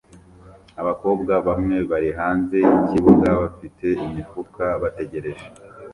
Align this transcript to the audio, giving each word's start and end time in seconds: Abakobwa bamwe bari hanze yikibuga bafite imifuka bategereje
Abakobwa 0.81 1.33
bamwe 1.47 1.77
bari 1.89 2.09
hanze 2.19 2.57
yikibuga 2.69 3.27
bafite 3.41 3.87
imifuka 4.05 4.63
bategereje 4.81 5.45